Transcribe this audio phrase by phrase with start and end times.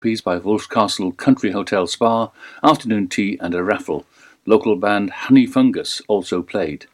[0.00, 2.30] Peas by Wolf's Castle Country Hotel Spa,
[2.64, 4.06] afternoon tea and a raffle.
[4.46, 6.86] Local band Honey Fungus also played.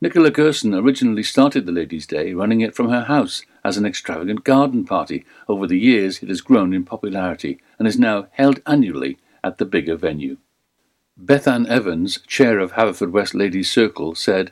[0.00, 4.42] Nicola Gerson originally started the Ladies' Day running it from her house as an extravagant
[4.44, 5.26] garden party.
[5.46, 9.66] Over the years, it has grown in popularity and is now held annually at the
[9.66, 10.38] bigger venue.
[11.22, 14.50] Bethan Evans, chair of Haverfordwest Ladies Circle, said,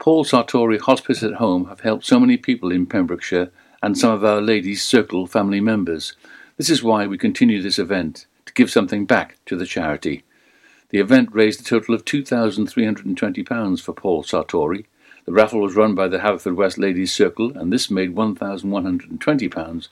[0.00, 4.24] Paul Sartori Hospice at Home have helped so many people in Pembrokeshire and some of
[4.24, 6.14] our Ladies Circle family members.
[6.56, 10.22] This is why we continue this event, to give something back to the charity.
[10.90, 14.84] The event raised a total of £2,320 for Paul Sartori.
[15.24, 19.88] The raffle was run by the Haverfordwest Ladies Circle, and this made £1,120,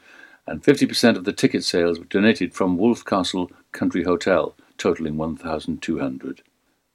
[0.47, 6.43] and 50% of the ticket sales were donated from Wolf Castle Country Hotel, totaling 1,200.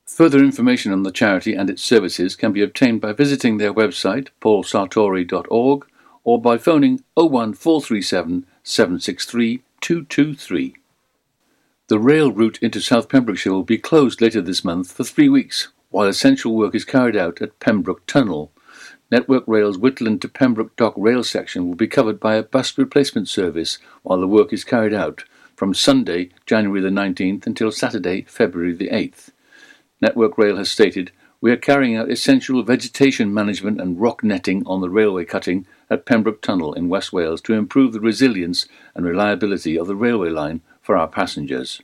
[0.05, 4.29] Further information on the charity and its services can be obtained by visiting their website,
[4.40, 5.85] paulsartori.org,
[6.23, 10.76] or by phoning 01437 763 223.
[11.88, 15.70] The rail route into South Pembrokeshire will be closed later this month for three weeks
[15.90, 18.51] while essential work is carried out at Pembroke Tunnel.
[19.10, 23.29] Network Rail's Whitland to Pembroke Dock rail section will be covered by a bus replacement
[23.29, 25.23] service while the work is carried out
[25.55, 29.29] from Sunday, January the 19th until Saturday, February the 8th.
[30.01, 34.82] Network Rail has stated, We are carrying out essential vegetation management and rock netting on
[34.82, 39.77] the railway cutting at Pembroke Tunnel in West Wales to improve the resilience and reliability
[39.77, 41.82] of the railway line for our passengers.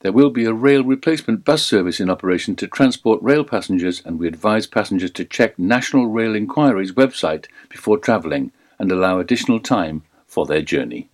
[0.00, 4.18] There will be a rail replacement bus service in operation to transport rail passengers, and
[4.18, 10.02] we advise passengers to check National Rail Enquiries website before travelling and allow additional time
[10.26, 11.08] for their journey.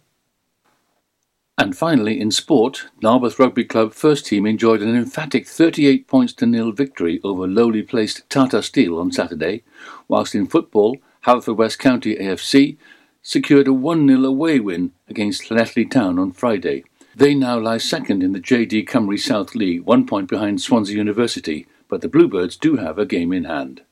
[1.57, 6.47] And finally, in sport, Narberth Rugby Club first team enjoyed an emphatic 38 points to
[6.47, 9.63] nil victory over lowly placed Tata Steel on Saturday,
[10.09, 12.77] whilst in football, Haverfordwest County AFC
[13.23, 16.85] secured a 1 0 away win against Llanelli Town on Friday.
[17.15, 21.67] They now lie second in the JD Cymru South League, one point behind Swansea University,
[21.89, 23.83] but the Bluebirds do have a game in hand.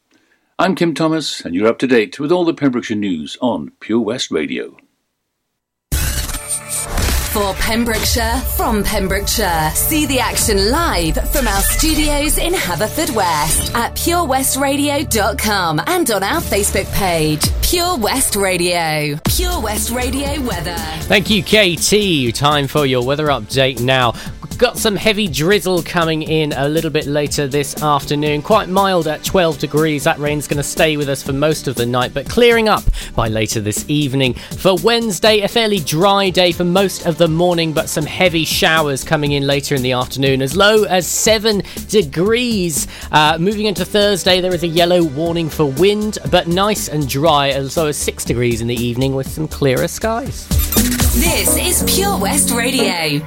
[0.58, 4.00] I'm Kim Thomas, and you're up to date with all the Pembrokeshire news on Pure
[4.00, 4.76] West Radio.
[7.32, 9.70] For Pembrokeshire, from Pembrokeshire.
[9.74, 16.92] See the action live from our studios in Haverfordwest at purewestradio.com and on our Facebook
[16.92, 19.16] page, Pure West Radio.
[19.26, 20.74] Pure West Radio weather.
[21.06, 22.34] Thank you, KT.
[22.34, 24.12] Time for your weather update now.
[24.60, 28.42] Got some heavy drizzle coming in a little bit later this afternoon.
[28.42, 30.04] Quite mild at 12 degrees.
[30.04, 32.82] That rain's going to stay with us for most of the night, but clearing up
[33.16, 34.34] by later this evening.
[34.34, 39.02] For Wednesday, a fairly dry day for most of the morning, but some heavy showers
[39.02, 42.86] coming in later in the afternoon, as low as 7 degrees.
[43.10, 47.48] Uh, moving into Thursday, there is a yellow warning for wind, but nice and dry,
[47.48, 50.46] as low as 6 degrees in the evening with some clearer skies.
[51.14, 53.26] This is Pure West Radio.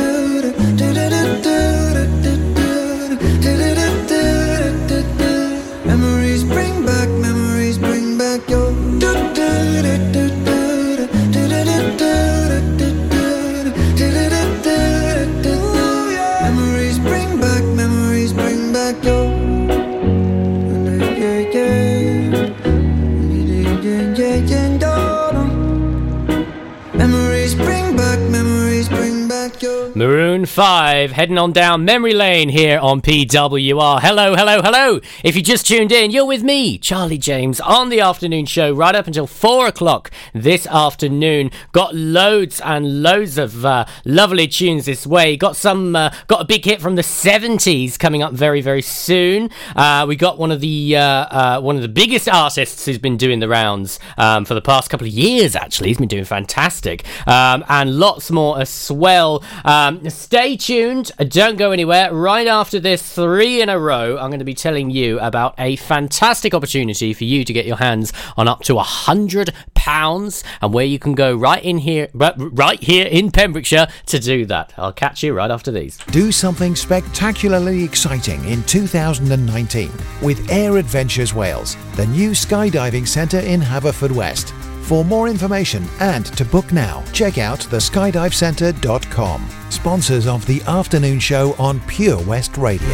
[31.01, 33.99] 5 heading on down memory lane here on PWR.
[34.01, 34.99] Hello, hello, hello.
[35.23, 38.93] If you just tuned in, you're with me, Charlie James, on the afternoon show right
[38.93, 41.49] up until 4 o'clock this afternoon.
[41.71, 45.37] Got loads and loads of uh, lovely tunes this way.
[45.37, 49.49] Got some, uh, got a big hit from the 70s coming up very, very soon.
[49.75, 53.17] Uh, we got one of the, uh, uh, one of the biggest artists who's been
[53.17, 55.87] doing the rounds um, for the past couple of years, actually.
[55.87, 57.05] He's been doing fantastic.
[57.27, 59.43] Um, and lots more as well.
[59.65, 60.90] Um, stay tuned.
[60.91, 62.13] Uh, don't go anywhere.
[62.13, 65.77] Right after this, three in a row, I'm going to be telling you about a
[65.77, 70.73] fantastic opportunity for you to get your hands on up to a hundred pounds, and
[70.73, 74.73] where you can go right in here, right, right here in Pembrokeshire to do that.
[74.77, 75.97] I'll catch you right after these.
[76.11, 79.91] Do something spectacularly exciting in 2019
[80.21, 84.70] with Air Adventures Wales, the new skydiving centre in Haverfordwest.
[84.81, 91.53] For more information and to book now, check out theskydivecentre.com, Sponsors of the afternoon show
[91.57, 92.89] on Pure West Radio.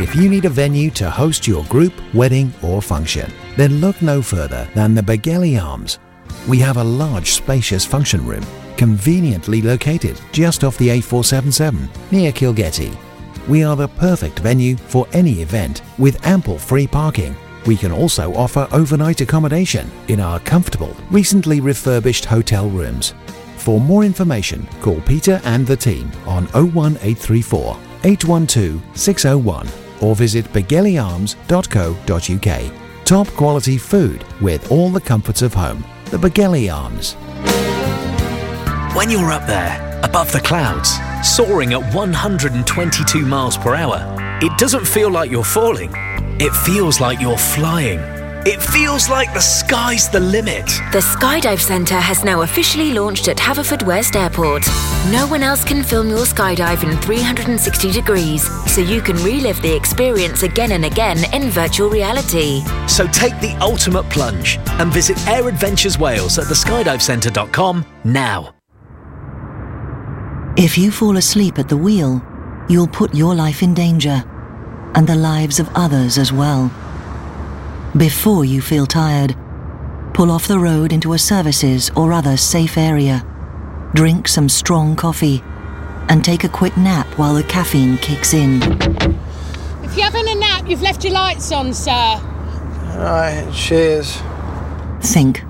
[0.00, 4.22] If you need a venue to host your group, wedding, or function, then look no
[4.22, 5.98] further than the Begelly Arms.
[6.46, 8.44] We have a large, spacious function room,
[8.76, 12.96] conveniently located just off the A477 near Kilgetty.
[13.48, 17.34] We are the perfect venue for any event with ample free parking.
[17.66, 23.14] We can also offer overnight accommodation in our comfortable, recently refurbished hotel rooms.
[23.56, 29.68] For more information, call Peter and the team on 01834 812 601
[30.00, 33.04] or visit begellyarms.co.uk.
[33.04, 35.84] Top quality food with all the comforts of home.
[36.06, 37.14] The Begelly Arms.
[38.96, 44.02] When you're up there, above the clouds, soaring at 122 miles per hour,
[44.40, 45.92] it doesn't feel like you're falling.
[46.40, 47.98] It feels like you're flying.
[48.46, 50.66] It feels like the sky's the limit.
[50.92, 54.64] The Skydive Centre has now officially launched at Haverfordwest Airport.
[55.10, 59.74] No one else can film your skydive in 360 degrees, so you can relive the
[59.74, 62.62] experience again and again in virtual reality.
[62.86, 68.54] So take the ultimate plunge and visit Air Adventures Wales at theskydivecentre.com now.
[70.56, 72.22] If you fall asleep at the wheel,
[72.68, 74.22] you'll put your life in danger
[74.94, 76.70] and the lives of others as well.
[77.96, 79.34] Before you feel tired,
[80.14, 83.24] pull off the road into a services or other safe area.
[83.94, 85.42] Drink some strong coffee
[86.08, 88.62] and take a quick nap while the caffeine kicks in.
[89.82, 91.92] If you're having a nap, you've left your lights on, sir.
[91.92, 94.20] Alright, cheers.
[95.00, 95.42] Think.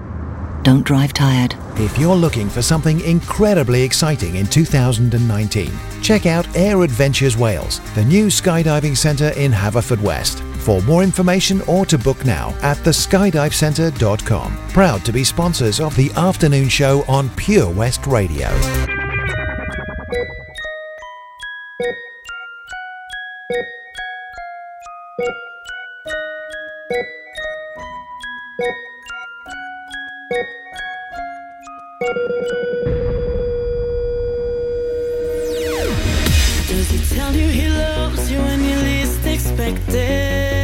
[0.69, 1.57] Don't drive tired.
[1.77, 5.73] If you're looking for something incredibly exciting in 2019,
[6.03, 10.41] check out Air Adventures Wales, the new skydiving centre in Haverfordwest.
[10.59, 14.59] For more information or to book now at theskydivecentre.com.
[14.69, 18.51] Proud to be sponsors of the afternoon show on Pure West Radio.
[32.01, 32.11] Does
[36.91, 40.58] he tell you he loves you when you least expect it?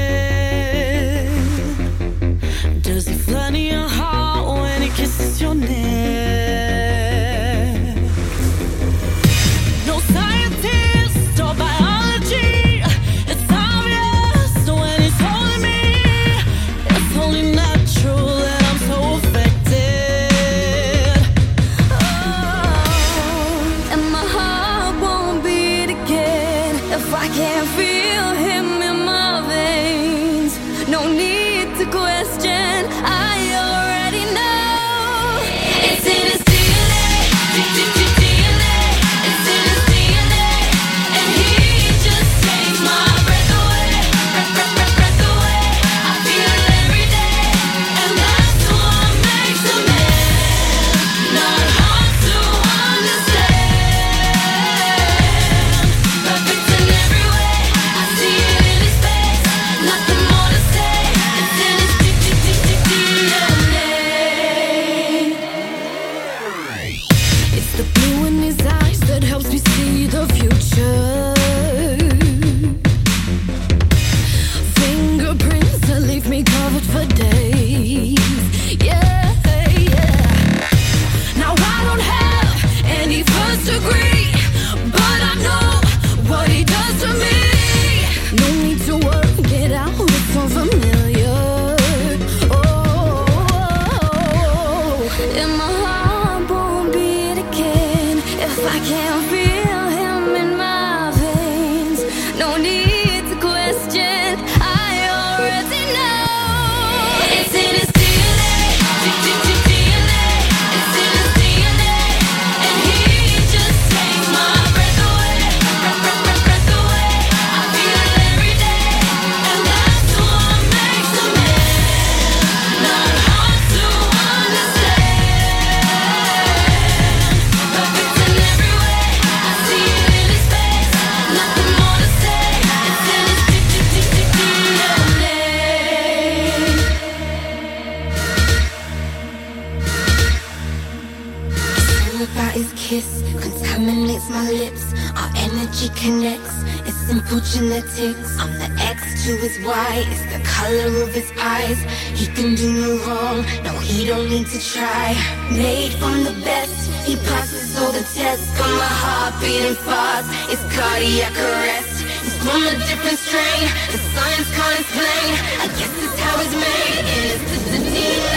[147.75, 148.39] Genetics.
[148.39, 151.79] I'm the X to his Y, it's the color of his eyes.
[152.15, 155.15] He can do no wrong, no, he don't need to try.
[155.51, 158.47] Made from the best, he passes all the tests.
[158.59, 162.03] Got my heart beating fast, it's cardiac arrest.
[162.23, 165.31] He's from a different strain, the science can't explain.
[165.65, 168.35] I guess it's how it's made, and it's just the DNA.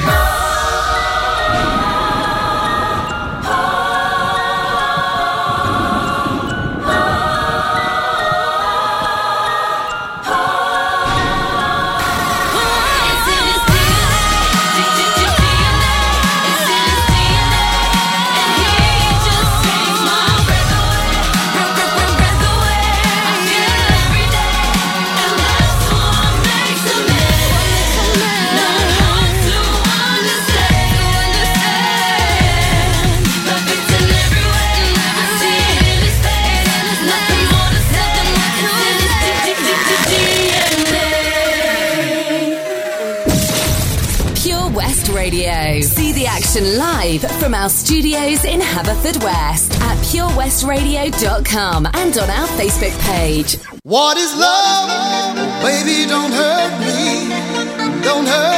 [0.00, 0.37] action
[47.58, 53.58] our studios in Haverfordwest at purewestradio.com and on our Facebook page.
[53.82, 55.34] What is love?
[55.60, 58.02] Baby, don't hurt me.
[58.04, 58.57] Don't hurt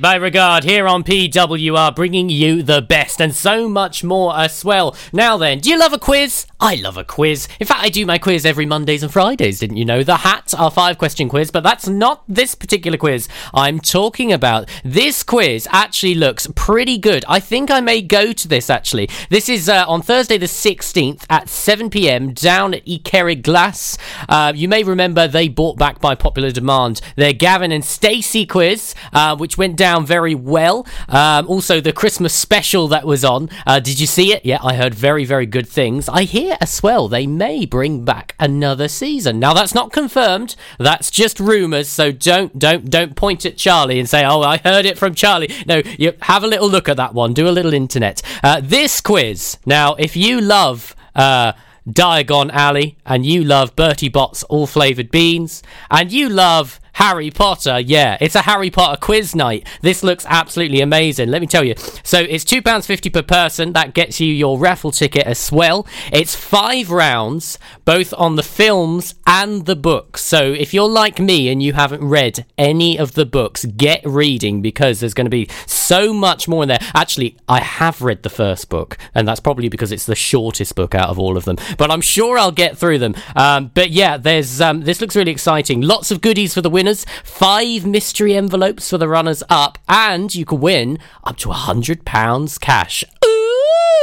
[0.00, 4.96] By Regard here on PWR, bringing you the best and so much more as well.
[5.12, 6.46] Now then, do you love a quiz?
[6.60, 7.48] I love a quiz.
[7.58, 10.02] In fact, I do my quiz every Mondays and Fridays, didn't you know?
[10.02, 14.68] The Hat, our five question quiz, but that's not this particular quiz I'm talking about.
[14.84, 17.24] This quiz actually looks pretty good.
[17.26, 19.08] I think I may go to this actually.
[19.30, 23.96] This is uh, on Thursday the 16th at 7 pm down at Ekerig Glass.
[24.28, 28.94] Uh, you may remember they bought back by popular demand their Gavin and Stacey quiz,
[29.14, 30.86] uh, which went down very well.
[31.08, 33.48] Um, also, the Christmas special that was on.
[33.66, 34.44] Uh, did you see it?
[34.44, 36.06] Yeah, I heard very, very good things.
[36.08, 39.38] I hear as well they may bring back another season.
[39.38, 40.56] Now that's not confirmed.
[40.78, 41.88] That's just rumours.
[41.88, 45.50] So don't, don't, don't point at Charlie and say, "Oh, I heard it from Charlie."
[45.66, 47.34] No, you have a little look at that one.
[47.34, 48.22] Do a little internet.
[48.42, 49.58] Uh, this quiz.
[49.66, 50.94] Now, if you love.
[51.14, 51.52] Uh,
[51.88, 57.80] Diagon Alley, and you love Bertie Bott's all flavoured beans, and you love Harry Potter,
[57.80, 59.66] yeah, it's a Harry Potter quiz night.
[59.80, 61.30] This looks absolutely amazing.
[61.30, 61.74] Let me tell you.
[62.02, 63.72] So it's two pounds fifty per person.
[63.72, 65.86] That gets you your raffle ticket as well.
[66.12, 70.20] It's five rounds, both on the films and the books.
[70.20, 74.60] So if you're like me and you haven't read any of the books, get reading
[74.60, 76.80] because there's going to be so much more in there.
[76.94, 80.94] Actually, I have read the first book, and that's probably because it's the shortest book
[80.94, 81.56] out of all of them.
[81.78, 83.14] But I'm sure I'll get through them.
[83.34, 85.80] Um, but yeah, there's um, this looks really exciting.
[85.80, 86.89] Lots of goodies for the winners
[87.24, 92.60] five mystery envelopes for the runners up, and you can win up to a £100
[92.60, 93.04] cash.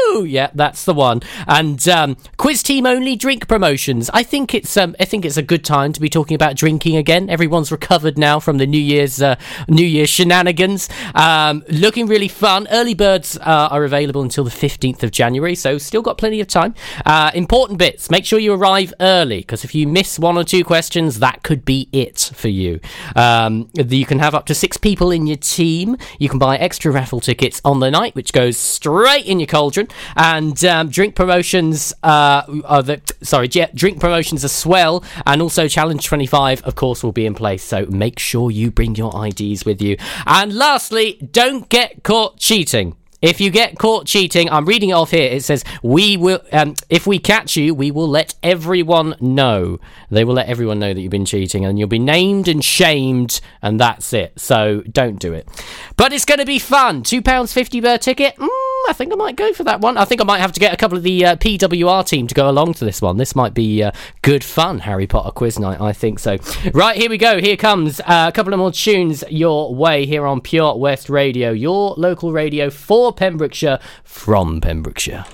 [0.10, 1.22] Ooh, yeah, that's the one.
[1.48, 4.10] And um, quiz team only drink promotions.
[4.14, 6.96] I think it's um, I think it's a good time to be talking about drinking
[6.96, 7.30] again.
[7.30, 9.36] Everyone's recovered now from the New Year's uh,
[9.68, 10.90] New Year's shenanigans.
[11.14, 12.68] Um, looking really fun.
[12.72, 16.48] Early birds uh, are available until the fifteenth of January, so still got plenty of
[16.48, 16.74] time.
[17.06, 20.64] Uh, important bits: make sure you arrive early because if you miss one or two
[20.64, 22.80] questions, that could be it for you.
[23.16, 25.98] Um, you can have up to six people in your team.
[26.20, 29.88] You can buy extra raffle tickets on the night, which goes straight in your cauldron.
[30.16, 35.04] And um, drink promotions, uh, are the, sorry, drink promotions as well.
[35.26, 37.64] And also Challenge 25, of course, will be in place.
[37.64, 39.98] So make sure you bring your IDs with you.
[40.26, 42.96] And lastly, don't get caught cheating.
[43.20, 45.28] If you get caught cheating, I'm reading it off here.
[45.32, 49.80] It says, "We will, um, if we catch you, we will let everyone know.
[50.12, 53.42] They will let everyone know that you've been cheating, and you'll be named and shamed,
[53.60, 54.40] and that's it.
[54.40, 55.48] So don't do it.
[55.96, 57.02] But it's going to be fun.
[57.02, 58.36] Two pounds fifty per ticket.
[58.36, 59.98] Mm, I think I might go for that one.
[59.98, 62.34] I think I might have to get a couple of the uh, PWR team to
[62.34, 63.18] go along to this one.
[63.18, 64.80] This might be uh, good fun.
[64.80, 65.82] Harry Potter quiz night.
[65.82, 66.38] I think so.
[66.74, 67.40] Right here we go.
[67.40, 71.52] Here comes uh, a couple of more tunes your way here on Pure West Radio,
[71.52, 75.26] your local radio for Pembrokeshire from Pembrokeshire.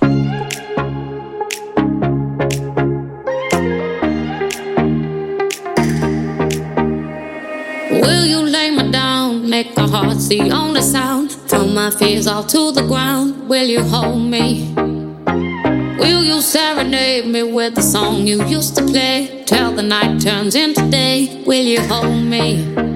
[7.90, 9.48] Will you lay me down?
[9.48, 11.33] Make my heart the only sound.
[11.74, 13.48] My fears all to the ground.
[13.48, 14.72] Will you hold me?
[15.98, 19.42] Will you serenade me with the song you used to play?
[19.44, 21.42] Till the night turns into day.
[21.44, 22.93] Will you hold me?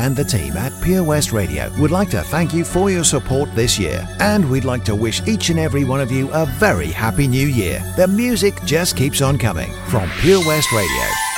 [0.00, 3.54] And the team at Pure West Radio would like to thank you for your support
[3.54, 6.86] this year, and we'd like to wish each and every one of you a very
[6.88, 7.82] happy new year.
[7.96, 11.29] The music just keeps on coming from Pure West Radio.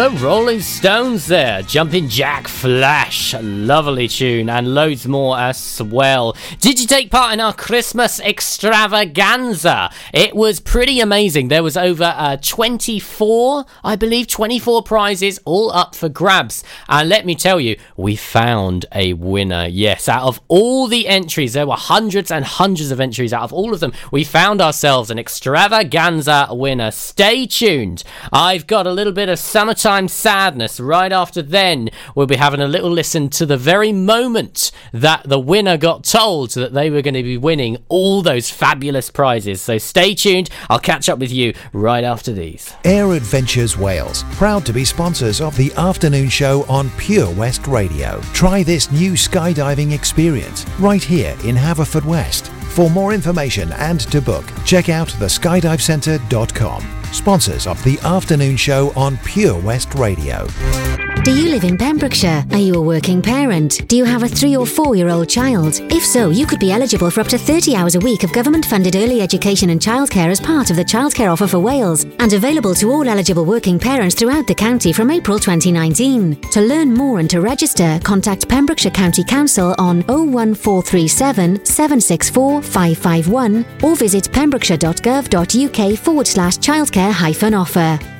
[0.00, 6.34] The Rolling Stones there, Jumping Jack Flash, lovely tune, and loads more as well.
[6.60, 9.88] Did you take part in our Christmas extravaganza?
[10.12, 11.48] It was pretty amazing.
[11.48, 16.62] There was over uh, 24, I believe, 24 prizes, all up for grabs.
[16.86, 19.68] And let me tell you, we found a winner.
[19.68, 23.32] Yes, out of all the entries, there were hundreds and hundreds of entries.
[23.32, 26.90] Out of all of them, we found ourselves an extravaganza winner.
[26.90, 28.04] Stay tuned.
[28.34, 30.78] I've got a little bit of summertime sadness.
[30.78, 35.40] Right after then, we'll be having a little listen to the very moment that the
[35.40, 39.62] winner got told that they were going to be winning all those fabulous prizes.
[39.62, 40.50] So stay tuned.
[40.68, 42.74] I'll catch up with you right after these.
[42.84, 48.20] Air Adventures Wales, proud to be sponsors of the afternoon show on Pure West Radio.
[48.32, 52.59] Try this new skydiving experience right here in Haverfordwest.
[52.70, 59.16] For more information and to book, check out theskydivecentre.com sponsors of the afternoon show on
[59.18, 60.46] Pure West Radio.
[61.22, 62.46] Do you live in Pembrokeshire?
[62.50, 63.86] Are you a working parent?
[63.88, 65.78] Do you have a three or four year old child?
[65.92, 68.64] If so, you could be eligible for up to 30 hours a week of government
[68.64, 72.74] funded early education and childcare as part of the Childcare Offer for Wales and available
[72.76, 76.40] to all eligible working parents throughout the county from April 2019.
[76.52, 83.96] To learn more and to register, contact Pembrokeshire County Council on 01437 764 551 or
[83.96, 88.19] visit pembrokeshire.gov.uk forward slash childcare hyphen offer.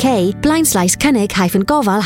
[0.03, 2.01] uk blind slice gofal.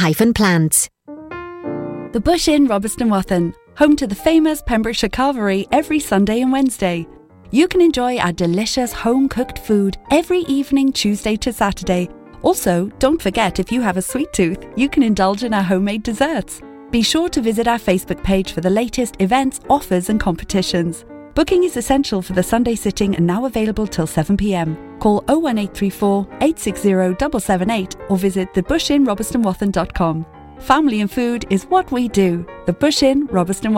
[2.12, 7.08] The Bush Inn, Robeston Wathen, home to the famous Pembrokeshire Carvery every Sunday and Wednesday.
[7.52, 12.10] You can enjoy our delicious home cooked food every evening, Tuesday to Saturday.
[12.42, 16.04] Also, don't forget if you have a sweet tooth, you can indulge in our homemade
[16.04, 16.62] desserts.
[16.92, 21.06] Be sure to visit our Facebook page for the latest events, offers, and competitions.
[21.34, 24.85] Booking is essential for the Sunday sitting and now available till 7pm.
[25.06, 30.26] Call 01834 860 778 or visit thebushinrobertsonwathen.com.
[30.58, 32.44] Family and food is what we do.
[32.66, 33.76] The Bush Inn, Robeston.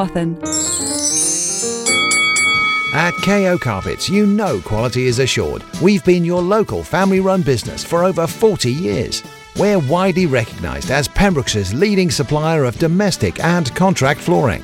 [2.93, 5.63] At KO Carpets, you know quality is assured.
[5.81, 9.21] We've been your local family run business for over 40 years.
[9.57, 14.63] We're widely recognised as Pembrokeshire's leading supplier of domestic and contract flooring.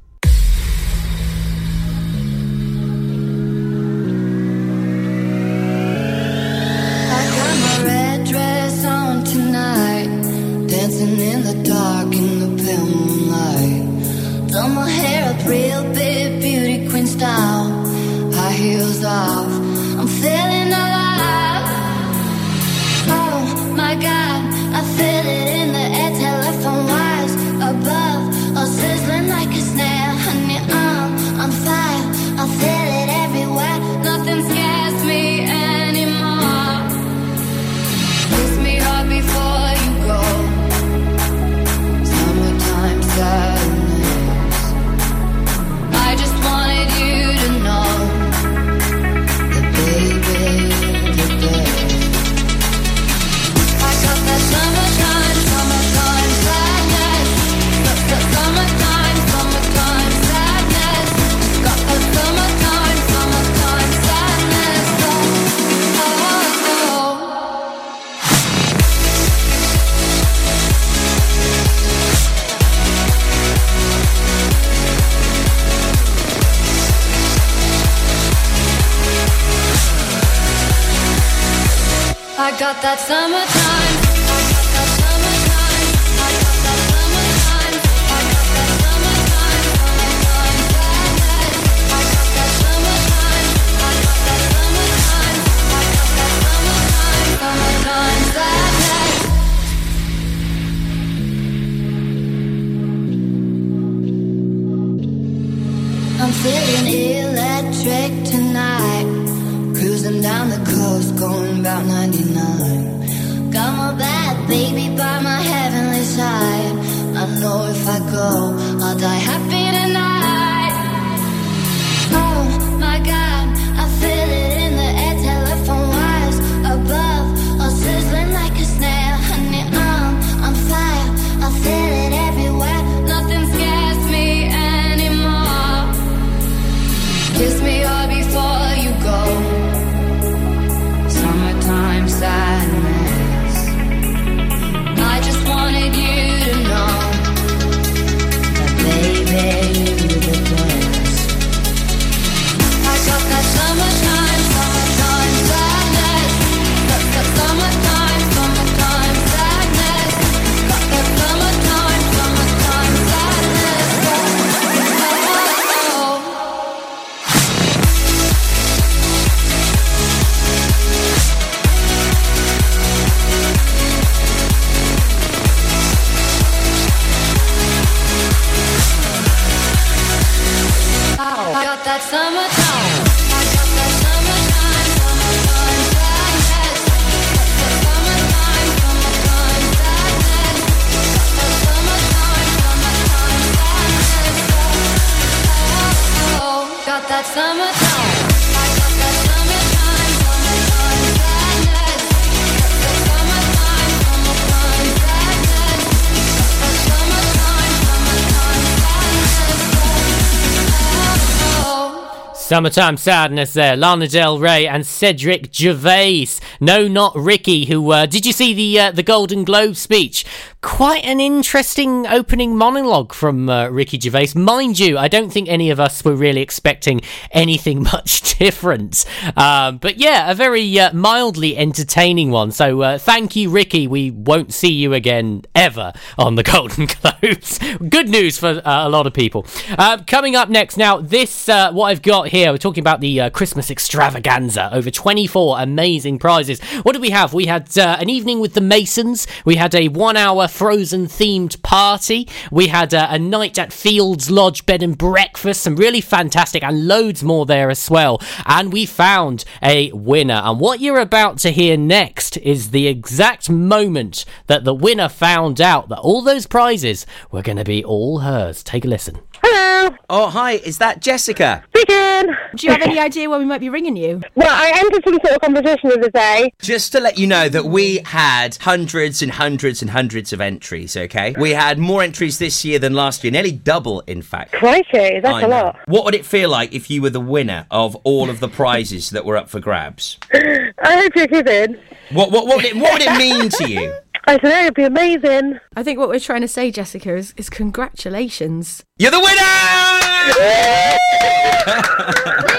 [212.51, 213.77] Summertime sadness there.
[213.77, 216.41] Lana Del Rey and Cedric Gervais.
[216.59, 217.63] No, not Ricky.
[217.67, 220.25] Who uh, did you see the uh, the Golden Globe speech?
[220.61, 224.33] Quite an interesting opening monologue from uh, Ricky Gervais.
[224.35, 227.01] Mind you, I don't think any of us were really expecting
[227.31, 229.03] anything much different.
[229.35, 232.51] Um, but yeah, a very uh, mildly entertaining one.
[232.51, 233.87] So uh, thank you, Ricky.
[233.87, 237.57] We won't see you again ever on the Golden Globes.
[237.89, 239.47] Good news for uh, a lot of people.
[239.79, 242.51] Uh, coming up next, now this uh, what I've got here.
[242.51, 244.69] We're talking about the uh, Christmas extravaganza.
[244.71, 246.61] Over 24 amazing prizes.
[246.83, 247.33] What did we have?
[247.33, 249.25] We had an evening with the Masons.
[249.43, 252.27] We had a one-hour Frozen themed party.
[252.51, 255.61] We had uh, a night at Fields Lodge bed and breakfast.
[255.63, 258.21] Some really fantastic and loads more there as well.
[258.45, 260.41] And we found a winner.
[260.43, 265.61] And what you're about to hear next is the exact moment that the winner found
[265.61, 268.63] out that all those prizes were going to be all hers.
[268.63, 269.19] Take a listen.
[269.43, 269.95] Hello.
[270.09, 270.53] Oh, hi.
[270.53, 271.63] Is that Jessica?
[271.69, 272.35] Speaking.
[272.55, 274.21] Do you have any idea why we might be ringing you?
[274.35, 276.53] Well, I entered some sort of competition the other day.
[276.61, 280.95] Just to let you know that we had hundreds and hundreds and hundreds of entries,
[280.97, 281.33] okay?
[281.37, 284.53] We had more entries this year than last year, nearly double, in fact.
[284.53, 285.47] Crikey, that's I a know.
[285.47, 285.79] lot.
[285.87, 289.09] What would it feel like if you were the winner of all of the prizes
[289.11, 290.17] that were up for grabs?
[290.33, 291.77] I hope you're kidding.
[292.11, 293.93] What what what would it, what would it mean to you?
[294.25, 295.59] I don't know, it'd be amazing.
[295.75, 298.83] I think what we're trying to say, Jessica, is, is congratulations.
[298.99, 299.37] You're the winner!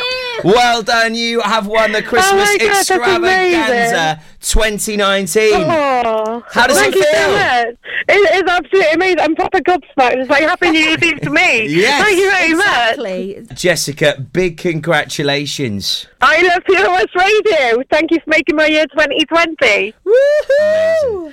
[0.45, 5.53] well done, you have won the oh Christmas Oh God, extravaganza 2019.
[5.55, 7.21] Oh, How does thank it you feel?
[7.23, 7.77] so much.
[8.09, 9.21] It's absolutely amazing.
[9.21, 10.17] I'm proper gobsmacked.
[10.17, 11.67] It's like Happy New Year's Eve to me.
[11.83, 12.03] Yes.
[12.05, 13.47] Thank you very Exactly.
[13.55, 16.07] Jessica, big congratulations.
[16.21, 17.83] I love Pure West Radio.
[17.91, 19.95] Thank you for making my year 2020.
[20.05, 21.33] Woohoo!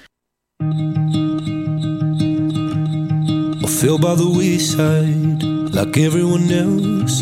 [3.64, 5.44] I fell by the wayside
[5.74, 7.22] like everyone else.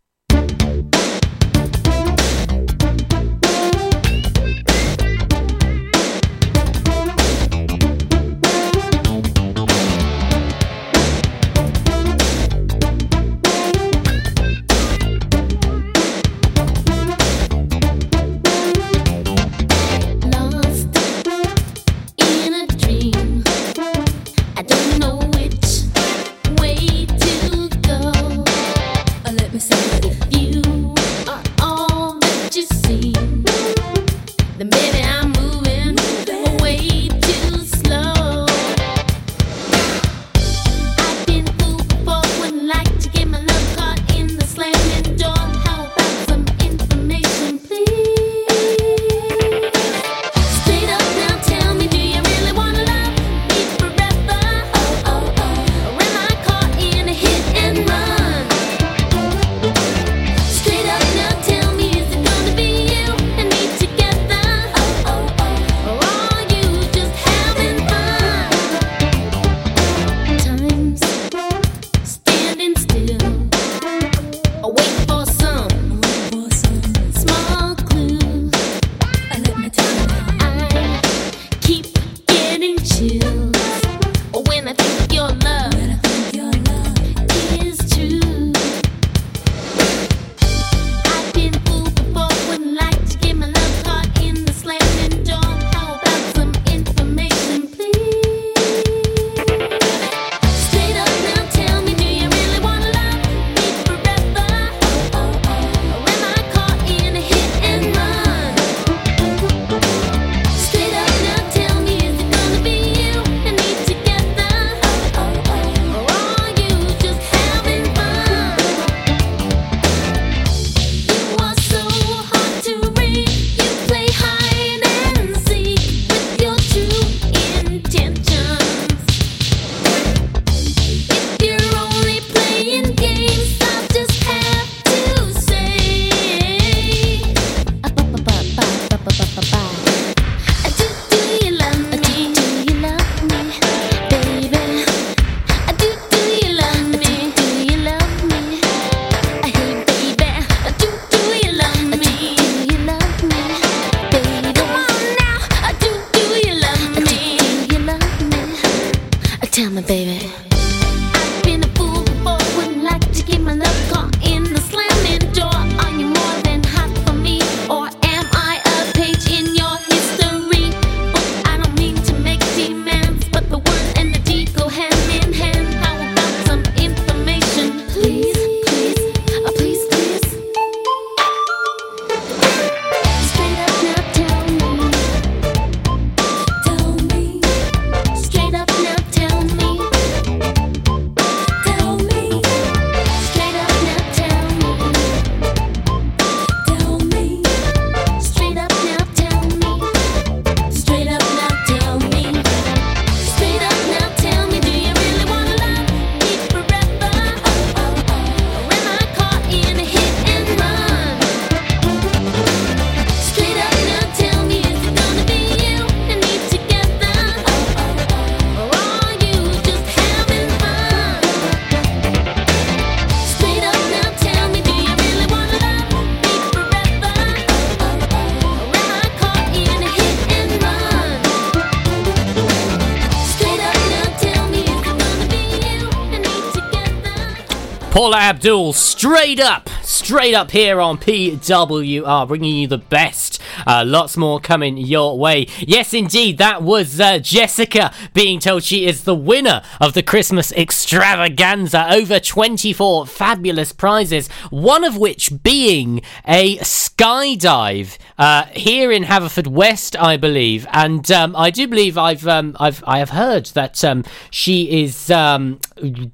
[237.91, 243.40] Paula Abdul, straight up, straight up here on PWR, bringing you the best.
[243.65, 245.47] Uh, lots more coming your way.
[245.59, 250.51] Yes, indeed, that was uh, Jessica being told she is the winner of the Christmas
[250.53, 251.87] extravaganza.
[251.91, 260.17] Over 24 fabulous prizes, one of which being a skydive uh, here in Haverfordwest, I
[260.17, 260.67] believe.
[260.71, 265.09] And um, I do believe I've um, I've I have heard that um, she is
[265.09, 265.59] um,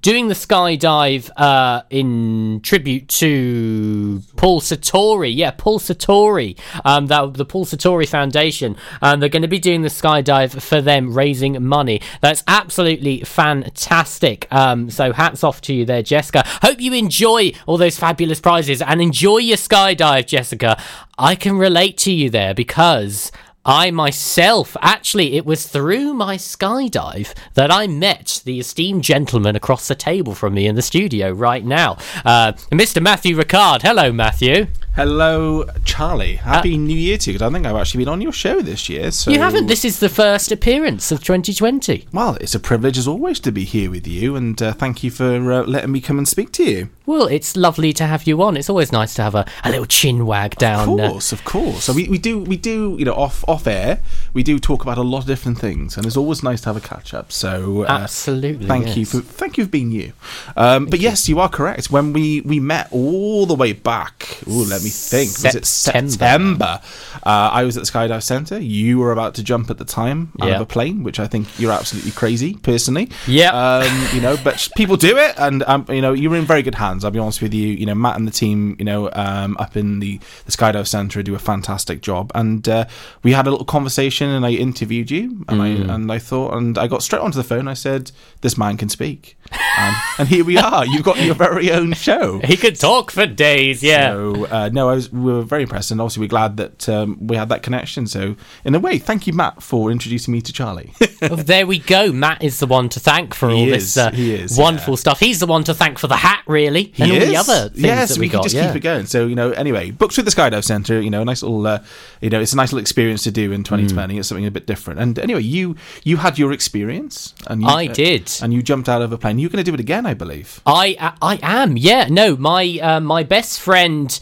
[0.01, 5.35] doing the skydive uh, in tribute to Paul Sartori.
[5.35, 6.57] Yeah, Paul Sartori.
[6.85, 8.77] Um, that the Paul Sartori Foundation.
[9.01, 12.01] Um, they're going to be doing the skydive for them, raising money.
[12.21, 14.47] That's absolutely fantastic.
[14.51, 16.43] Um, so hats off to you there, Jessica.
[16.61, 20.81] Hope you enjoy all those fabulous prizes and enjoy your skydive, Jessica.
[21.17, 23.31] I can relate to you there because.
[23.69, 29.89] I myself, actually, it was through my skydive that I met the esteemed gentleman across
[29.89, 33.01] the table from me in the studio right now, uh, Mr.
[33.01, 33.81] Matthew Ricard.
[33.81, 34.67] Hello, Matthew.
[34.97, 36.37] Hello, Charlie.
[36.37, 38.89] Happy New Year to you, because I think I've actually been on your show this
[38.89, 39.11] year.
[39.11, 39.67] So You haven't.
[39.67, 42.07] This is the first appearance of 2020.
[42.11, 45.11] Well, it's a privilege as always to be here with you, and uh, thank you
[45.11, 46.89] for uh, letting me come and speak to you.
[47.05, 48.57] Well, it's lovely to have you on.
[48.57, 50.89] It's always nice to have a, a little chin wag down.
[50.89, 51.83] Of uh, course, of course.
[51.85, 54.01] So we, we do we do you know off off air
[54.33, 56.75] we do talk about a lot of different things, and it's always nice to have
[56.75, 57.31] a catch up.
[57.31, 60.11] So uh, Absolutely, thank you for thank you for being you.
[60.57, 61.89] Um, but yes, you are correct.
[61.89, 65.29] When we we met all the way back, ooh, let me think.
[65.43, 66.11] Was it September.
[66.11, 66.81] September?
[67.25, 68.59] Uh, I was at the Skydive Centre.
[68.59, 70.55] You were about to jump at the time out Yeah.
[70.55, 73.09] of a plane, which I think you're absolutely crazy, personally.
[73.27, 73.51] Yeah.
[73.51, 76.61] Um, you know, but people do it, and um, you know, you were in very
[76.61, 77.03] good hands.
[77.03, 77.67] I'll be honest with you.
[77.67, 81.21] You know, Matt and the team, you know, um, up in the the Skydive Centre
[81.23, 82.85] do a fantastic job, and uh,
[83.23, 85.89] we had a little conversation, and I interviewed you, and Mm.
[85.89, 87.67] I and I thought, and I got straight onto the phone.
[87.67, 88.11] I said,
[88.41, 89.37] "This man can speak,"
[89.77, 90.85] and, and here we are.
[90.85, 92.39] You've got your very own show.
[92.47, 93.81] He could talk for days.
[93.83, 94.11] Yeah.
[94.11, 97.17] So uh, no, I was we were very impressed, and obviously we're glad that um,
[97.19, 98.05] we had that connection.
[98.05, 100.93] So in a way, thank you, Matt, for introducing me to Charlie.
[101.19, 102.11] Well, there we go.
[102.11, 104.95] Matt is the one to thank for all He this is, uh, he is, wonderful
[104.95, 105.19] stuff.
[105.19, 108.09] He's the one to thank for the hat, really, and all the other things yes,
[108.09, 108.37] that we, we, got.
[108.37, 108.67] can just yeah.
[108.67, 109.07] keep it going.
[109.07, 111.01] So you know, anyway, books with the Skydive Centre.
[111.01, 111.83] You know, a nice little, uh,
[112.21, 114.13] you know, it's a nice little experience to do in 2020.
[114.13, 114.19] Mm.
[114.19, 114.99] It's something a bit different.
[114.99, 118.31] And anyway, you you had your experience, and you, I did.
[118.43, 119.39] and you jumped out of a plane.
[119.39, 120.61] You're going to do it again, I believe.
[120.67, 121.77] I I am.
[121.77, 122.09] Yeah.
[122.11, 124.19] No, my uh, my best friend.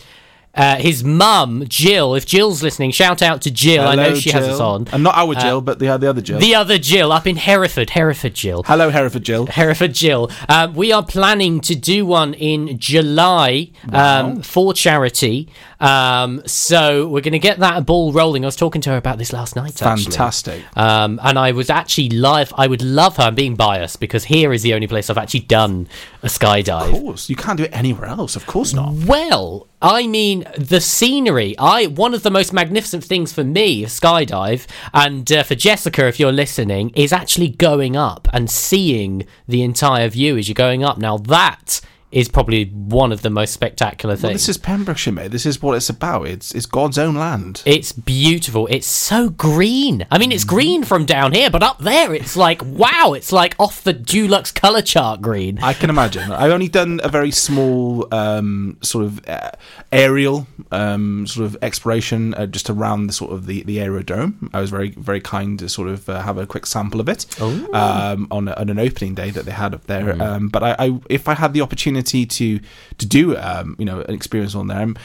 [0.55, 2.15] Uh, his mum, Jill.
[2.15, 3.83] If Jill's listening, shout out to Jill.
[3.85, 4.65] I know Hello, she has us Jill.
[4.65, 4.87] on.
[4.93, 6.39] and not our Uh, Jill, but the the other Jill.
[6.39, 8.63] The other Jill up in Hereford, Hereford Jill.
[8.65, 9.45] Hello, Hereford Jill.
[9.47, 10.31] Hereford Jill.
[10.47, 15.49] Um, we are planning to do one in July um, for charity.
[15.79, 18.45] Um, so we're going to get that ball rolling.
[18.45, 19.81] I was talking to her about this last night.
[19.81, 20.03] Actually.
[20.05, 20.63] Fantastic.
[20.77, 22.53] Um, and I was actually live.
[22.57, 23.23] I would love her.
[23.23, 25.87] I'm being biased because here is the only place I've actually done
[26.23, 26.85] a skydive.
[26.93, 28.35] Of course, you can't do it anywhere else.
[28.35, 28.93] Of course not.
[28.93, 31.55] Well, I mean the scenery.
[31.59, 34.65] I one of the most magnificent things for me, skydive,
[34.95, 40.09] and uh, for Jessica, if you're listening, is actually going up and seeing the entire
[40.09, 40.97] view as you're going up.
[40.97, 41.81] Now that
[42.11, 44.23] is probably one of the most spectacular things.
[44.23, 45.31] Well, this is Pembrokeshire, mate.
[45.31, 46.27] This is what it's about.
[46.27, 47.61] It's it's God's own land.
[47.65, 48.67] It's beautiful.
[48.67, 50.05] It's so green.
[50.11, 53.13] I mean, it's green from down here, but up there, it's like wow.
[53.13, 55.59] It's like off the Dulux color chart green.
[55.61, 56.31] I can imagine.
[56.31, 59.51] I've only done a very small um, sort of uh,
[59.91, 64.49] aerial um, sort of exploration uh, just around the sort of the, the aerodrome.
[64.53, 67.25] I was very very kind to sort of uh, have a quick sample of it
[67.41, 70.13] um, on, a, on an opening day that they had up there.
[70.13, 70.21] Mm.
[70.21, 72.59] Um, but I, I, if I had the opportunity to
[72.97, 74.81] to do um, you know an experience on there.
[74.81, 74.97] um,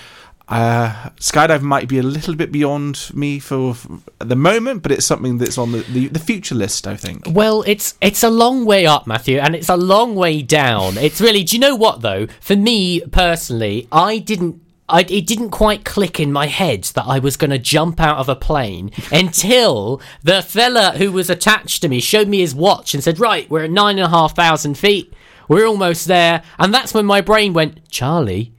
[0.50, 5.06] uh, skydive might be a little bit beyond me for, for the moment, but it's
[5.06, 6.88] something that's on the, the, the future list.
[6.88, 7.22] I think.
[7.28, 10.98] Well, it's it's a long way up, Matthew, and it's a long way down.
[10.98, 11.44] It's really.
[11.44, 12.26] Do you know what though?
[12.40, 14.60] For me personally, I didn't.
[14.88, 18.18] I, it didn't quite click in my head that I was going to jump out
[18.18, 22.92] of a plane until the fella who was attached to me showed me his watch
[22.92, 25.14] and said, "Right, we're at nine and a half thousand feet.
[25.50, 28.52] We're almost there." And that's when my brain went, "Charlie,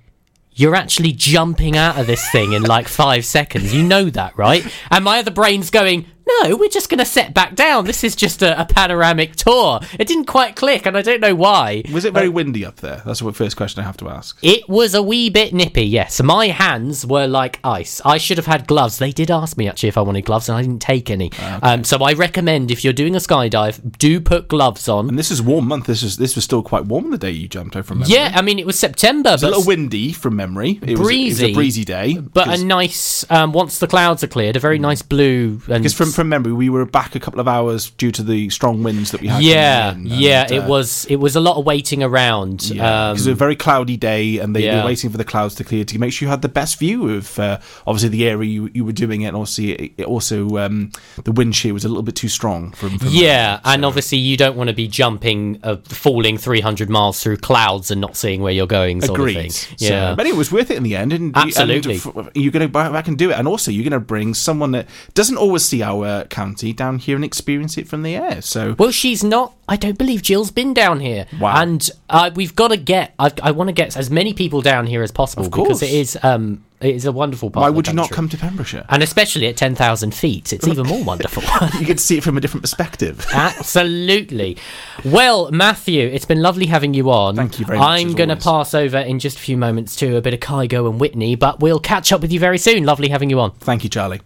[0.54, 3.74] you're actually jumping out of this thing in like five seconds.
[3.74, 4.64] You know that, right?
[4.92, 6.06] And my other brain's going,
[6.44, 7.86] no, we're just going to set back down.
[7.86, 9.80] This is just a, a panoramic tour.
[10.00, 11.84] It didn't quite click, and I don't know why.
[11.94, 13.02] Was it very windy up there?
[13.06, 14.38] That's the first question I have to ask.
[14.42, 16.22] It was a wee bit nippy, yes.
[16.22, 18.02] My hands were like ice.
[18.06, 18.98] I should have had gloves.
[18.98, 21.32] They did ask me actually if I wanted gloves, and I didn't take any.
[21.62, 25.10] Um, so I recommend if you're doing a skydive, do put gloves on.
[25.10, 25.86] And this is warm month.
[25.88, 28.14] This is this was still quite warm the day you jumped out from memory.
[28.14, 30.80] Yeah, I mean it was September, a little windy from memory.
[30.82, 32.18] It was, breezy, it was a breezy day.
[32.18, 33.26] but a nice.
[33.30, 35.62] Um, once the clouds are cleared, a very nice blue.
[35.68, 38.50] And Because from, from memory, we were back a couple of hours due to the
[38.50, 39.44] strong winds that we had.
[39.44, 42.70] Yeah, in, yeah, and, it uh, was it was a lot of waiting around.
[42.70, 44.82] Yeah, um, it was a very cloudy day, and they yeah.
[44.82, 47.10] were waiting for the clouds to clear to make sure you had the best view
[47.10, 50.58] of uh, obviously the area you, you were doing it, and also it, it also
[50.58, 50.92] um,
[51.24, 52.98] the wind shear was a little bit too strong from.
[52.98, 57.38] from yeah, and obviously you don't want to be jumping, uh, falling 300 miles through
[57.38, 59.02] clouds and not seeing where you're going.
[59.02, 59.38] Sort Agreed.
[59.38, 59.78] Of thing.
[59.78, 62.00] So, Yeah, but it was worth it in the end, and Absolutely.
[62.16, 64.34] and you're going to go back and do it, and also you're going to bring
[64.34, 68.42] someone that doesn't always see our county down here and experience it from the air.
[68.42, 69.54] So Well, she's not.
[69.68, 71.26] I don't believe Jill's been down here.
[71.40, 71.62] Wow.
[71.62, 73.14] And uh, we've got to get.
[73.18, 75.92] I, I want to get as many people down here as possible Of because it
[75.92, 76.18] is.
[76.22, 77.62] Um, it is a wonderful part.
[77.62, 78.86] why would you not come to Pembrokeshire?
[78.90, 81.44] And especially at ten thousand feet, it's even more wonderful.
[81.80, 83.26] you get to see it from a different perspective.
[83.34, 84.58] Absolutely.
[85.06, 87.36] Well, Matthew, it's been lovely having you on.
[87.36, 90.18] Thank you very much, I'm going to pass over in just a few moments to
[90.18, 92.84] a bit of Kygo and Whitney, but we'll catch up with you very soon.
[92.84, 93.52] Lovely having you on.
[93.52, 94.22] Thank you, Charlie.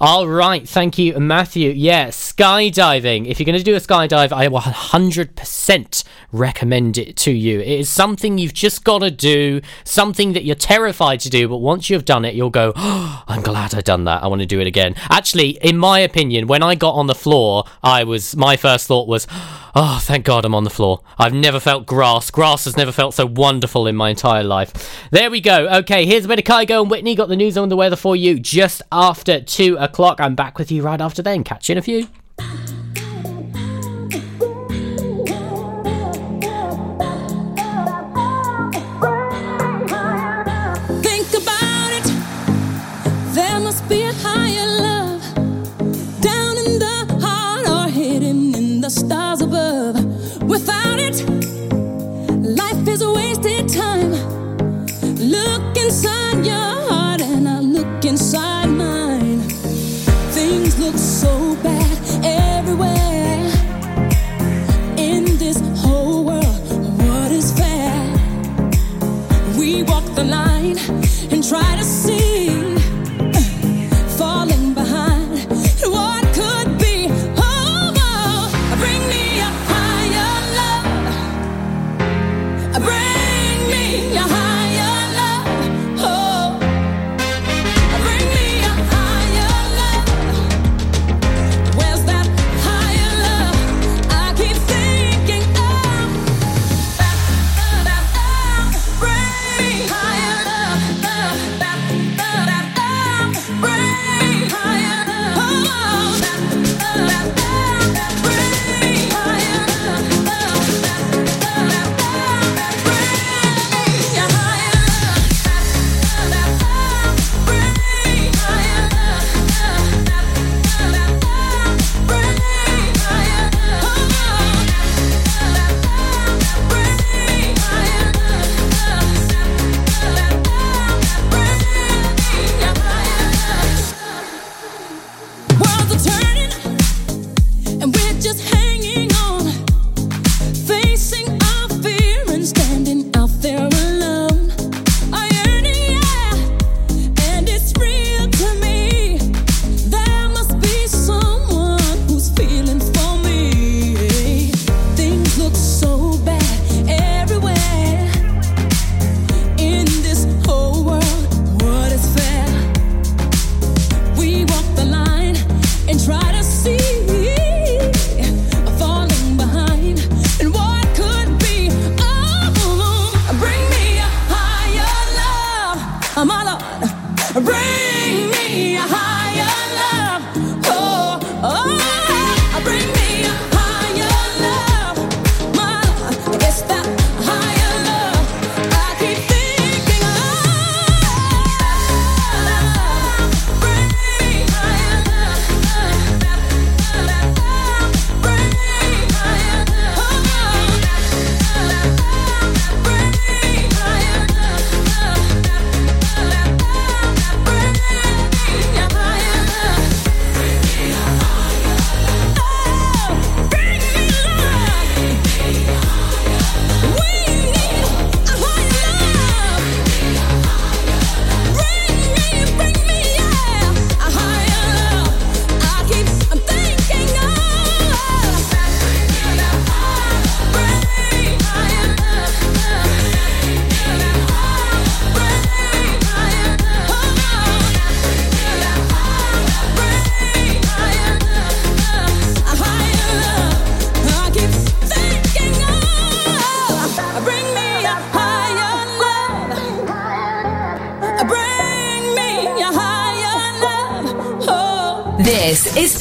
[0.00, 1.70] All right, thank you, Matthew.
[1.70, 3.26] Yeah, skydiving.
[3.26, 7.60] If you're going to do a skydive, I 100% recommend it to you.
[7.60, 11.58] It is something you've just got to do, something that you're terrified to do, but
[11.58, 14.22] once you've done it, you'll go, oh, I'm glad I've done that.
[14.22, 14.94] I want to do it again.
[15.10, 19.08] Actually, in my opinion, when I got on the floor, I was my first thought
[19.08, 19.26] was,
[19.74, 21.00] oh, thank God I'm on the floor.
[21.18, 22.30] I've never felt grass.
[22.30, 25.08] Grass has never felt so wonderful in my entire life.
[25.10, 25.68] There we go.
[25.78, 27.14] Okay, here's bit of Kygo and Whitney.
[27.14, 30.20] Got the news on the weather for you just after two o'clock.
[30.20, 31.44] I'm back with you right after then.
[31.44, 32.08] Catch you in a few.
[71.48, 71.84] Try to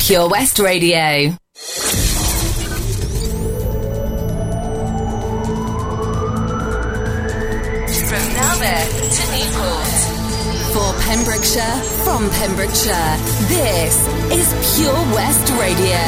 [0.08, 1.32] Pure West Radio.
[1.32, 1.84] From
[8.32, 9.96] Narberth to Newport.
[10.72, 13.18] For Pembrokeshire, from Pembrokeshire,
[13.50, 14.48] this is
[14.78, 16.00] Pure West Radio.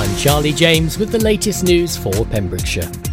[0.00, 3.03] I'm Charlie James with the latest news for Pembrokeshire.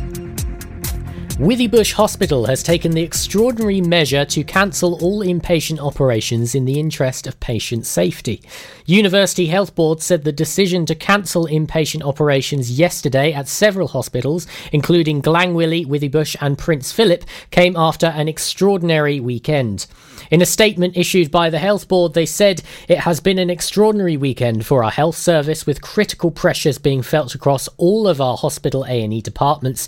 [1.41, 7.25] Withybush Hospital has taken the extraordinary measure to cancel all inpatient operations in the interest
[7.25, 8.43] of patient safety.
[8.85, 15.23] University Health Board said the decision to cancel inpatient operations yesterday at several hospitals, including
[15.23, 19.87] Glangwili, Withybush, and Prince Philip, came after an extraordinary weekend.
[20.29, 24.15] In a statement issued by the Health Board, they said it has been an extraordinary
[24.15, 28.85] weekend for our health service with critical pressures being felt across all of our hospital
[28.85, 29.79] A&E departments